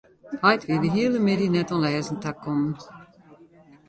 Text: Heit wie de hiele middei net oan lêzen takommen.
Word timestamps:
Heit 0.43 0.63
wie 0.67 0.79
de 0.83 0.89
hiele 0.95 1.19
middei 1.27 1.49
net 1.55 1.69
oan 1.73 1.83
lêzen 1.85 2.17
takommen. 2.23 2.73